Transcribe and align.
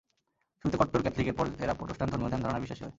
শুরুতে 0.59 0.77
কট্টর 0.81 1.01
ক্যাথলিক 1.03 1.27
এরপর 1.31 1.45
এরা 1.63 1.73
প্রটেষ্ট্যান্ট 1.79 2.11
ধর্মীয় 2.11 2.31
ধ্যান 2.31 2.41
ধারণায় 2.43 2.63
বিশ্বাসী 2.63 2.81
হয়। 2.83 2.89